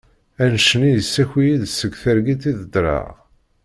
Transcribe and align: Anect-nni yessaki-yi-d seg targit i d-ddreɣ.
Anect-nni 0.43 0.91
yessaki-yi-d 0.91 1.63
seg 1.69 1.91
targit 2.01 2.43
i 2.51 2.53
d-ddreɣ. 2.59 3.05